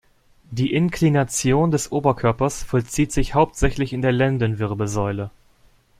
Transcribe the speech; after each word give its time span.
Die 0.49 0.73
Inklination 0.73 1.69
des 1.69 1.91
Oberkörpers 1.91 2.63
vollzieht 2.63 3.11
sich 3.11 3.35
hauptsächlich 3.35 3.93
in 3.93 4.01
der 4.01 4.11
Lendenwirbelsäule. 4.11 5.29